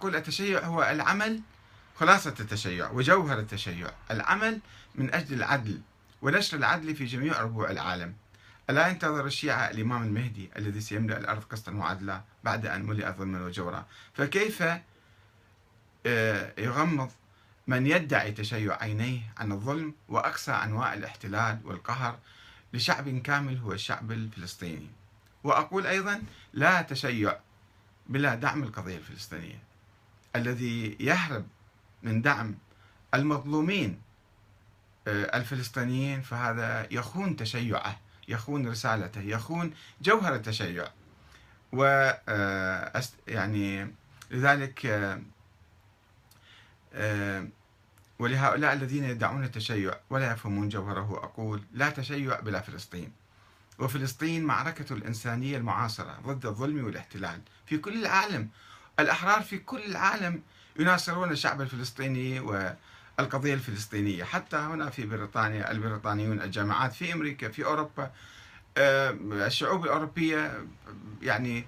يقول 0.00 0.16
التشيع 0.16 0.64
هو 0.64 0.82
العمل 0.82 1.40
خلاصة 1.96 2.34
التشيع 2.40 2.90
وجوهر 2.90 3.38
التشيع. 3.38 3.90
العمل 4.10 4.60
من 4.94 5.14
أجل 5.14 5.34
العدل 5.34 5.80
ونشر 6.22 6.56
العدل 6.56 6.96
في 6.96 7.04
جميع 7.04 7.40
ربوع 7.40 7.70
العالم. 7.70 8.14
ألا 8.70 8.88
ينتظر 8.88 9.26
الشيعة 9.26 9.70
الإمام 9.70 10.02
المهدي 10.02 10.50
الذي 10.56 10.80
سيملأ 10.80 11.18
الأرض 11.18 11.44
قسطا 11.44 11.72
وعدلا 11.72 12.22
بعد 12.44 12.66
أن 12.66 12.86
ملئ 12.86 13.12
ظلما 13.12 13.44
وجورا 13.44 13.86
فكيف 14.14 14.62
آه، 16.06 16.52
يغمض 16.58 17.10
من 17.66 17.86
يدعي 17.86 18.32
تشيع 18.32 18.82
عينيه 18.82 19.20
عن 19.38 19.52
الظلم 19.52 19.94
وأقصى 20.08 20.52
أنواع 20.52 20.94
الاحتلال 20.94 21.58
والقهر 21.64 22.18
لشعب 22.72 23.18
كامل 23.18 23.56
هو 23.56 23.72
الشعب 23.72 24.12
الفلسطيني؟ 24.12 24.90
وأقول 25.44 25.86
أيضا 25.86 26.22
لا 26.52 26.82
تشيع 26.82 27.36
بلا 28.06 28.34
دعم 28.34 28.62
القضية 28.62 28.96
الفلسطينية. 28.96 29.68
الذي 30.36 30.96
يهرب 31.00 31.46
من 32.02 32.22
دعم 32.22 32.54
المظلومين 33.14 34.00
آه، 35.08 35.36
الفلسطينيين 35.36 36.20
فهذا 36.20 36.88
يخون 36.90 37.36
تشيعه 37.36 38.00
يخون 38.28 38.68
رسالته 38.68 39.20
يخون 39.20 39.74
جوهر 40.02 40.34
التشيع. 40.34 40.88
و 41.72 42.10
آه، 42.28 43.02
يعني 43.28 43.94
لذلك 44.30 44.86
آه، 46.94 47.48
ولهؤلاء 48.18 48.72
الذين 48.72 49.04
يدعون 49.04 49.44
التشيع 49.44 49.94
ولا 50.10 50.32
يفهمون 50.32 50.68
جوهره 50.68 51.24
أقول 51.24 51.62
لا 51.72 51.90
تشيع 51.90 52.40
بلا 52.40 52.60
فلسطين. 52.60 53.12
وفلسطين 53.78 54.44
معركة 54.44 54.92
الإنسانية 54.92 55.56
المعاصرة 55.56 56.18
ضد 56.26 56.46
الظلم 56.46 56.84
والاحتلال 56.84 57.40
في 57.66 57.78
كل 57.78 58.00
العالم. 58.00 58.48
الأحرار 58.98 59.42
في 59.42 59.58
كل 59.58 59.84
العالم 59.84 60.42
يناصرون 60.78 61.30
الشعب 61.30 61.60
الفلسطيني 61.60 62.40
والقضية 62.40 63.54
الفلسطينية. 63.54 64.24
حتى 64.24 64.56
هنا 64.56 64.90
في 64.90 65.06
بريطانيا 65.06 65.70
البريطانيون 65.70 66.42
الجامعات 66.42 66.92
في 66.92 67.12
أمريكا 67.12 67.48
في 67.48 67.64
أوروبا 67.64 68.10
الشعوب 69.46 69.84
الأوروبية 69.84 70.66
يعني 71.22 71.64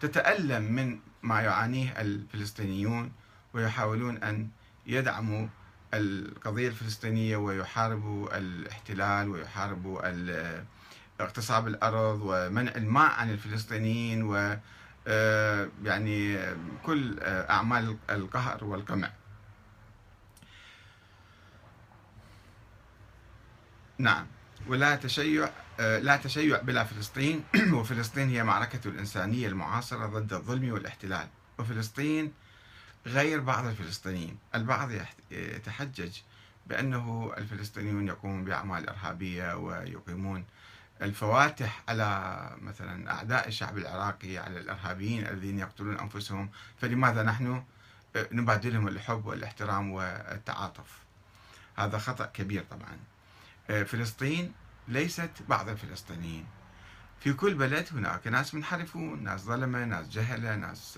تتألم 0.00 0.72
من 0.72 0.98
ما 1.22 1.40
يعانيه 1.40 2.00
الفلسطينيون 2.00 3.12
ويحاولون 3.54 4.16
أن 4.22 4.48
يدعموا 4.86 5.48
القضية 5.94 6.68
الفلسطينية 6.68 7.36
ويحاربوا 7.36 8.38
الاحتلال 8.38 9.28
ويحاربوا 9.28 10.00
اغتصاب 11.20 11.68
الأرض 11.68 12.20
ومنع 12.24 12.72
الماء 12.76 13.10
عن 13.10 13.30
الفلسطينيين 13.30 14.22
و 14.22 14.56
يعني 15.84 16.38
كل 16.82 17.18
أعمال 17.22 17.96
القهر 18.10 18.64
والقمع. 18.64 19.10
نعم. 23.98 24.26
ولا 24.66 24.96
تشيع 24.96 25.50
آه، 25.80 25.98
لا 25.98 26.16
تشيع 26.16 26.60
بلا 26.62 26.84
فلسطين. 26.84 27.44
وفلسطين 27.74 28.28
هي 28.28 28.44
معركة 28.44 28.88
الإنسانية 28.88 29.48
المعاصرة 29.48 30.06
ضد 30.06 30.32
الظلم 30.32 30.72
والاحتلال. 30.72 31.28
وفلسطين 31.58 32.32
غير 33.06 33.40
بعض 33.40 33.66
الفلسطينيين. 33.66 34.38
البعض 34.54 34.90
يتحجج 35.30 36.18
بأنه 36.66 37.32
الفلسطينيون 37.38 38.08
يقومون 38.08 38.44
بأعمال 38.44 38.88
إرهابية 38.88 39.56
ويقيمون 39.56 40.44
الفواتح 41.02 41.82
على 41.88 42.50
مثلا 42.62 43.10
أعداء 43.10 43.48
الشعب 43.48 43.78
العراقي 43.78 44.38
على 44.38 44.60
الإرهابيين 44.60 45.26
الذين 45.26 45.58
يقتلون 45.58 45.98
أنفسهم. 45.98 46.50
فلماذا 46.80 47.22
نحن 47.22 47.62
نبادلهم 48.32 48.88
الحب 48.88 49.26
والاحترام 49.26 49.90
والتعاطف؟ 49.90 50.98
هذا 51.76 51.98
خطأ 51.98 52.26
كبير 52.26 52.64
طبعا. 52.70 52.98
فلسطين 53.84 54.52
ليست 54.88 55.30
بعض 55.48 55.68
الفلسطينيين. 55.68 56.46
في 57.20 57.32
كل 57.32 57.54
بلد 57.54 57.88
هناك 57.92 58.26
ناس 58.26 58.54
منحرفون 58.54 59.24
ناس 59.24 59.40
ظلمة 59.40 59.84
ناس 59.84 60.08
جهلة 60.08 60.56
ناس 60.56 60.94